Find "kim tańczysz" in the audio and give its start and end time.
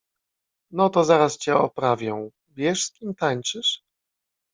2.91-3.81